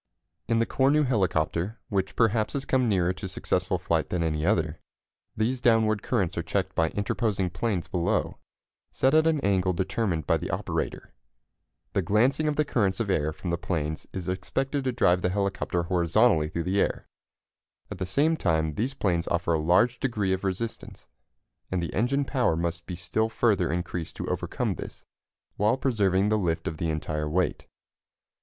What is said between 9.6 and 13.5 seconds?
determined by the operator. The glancing of the currents of air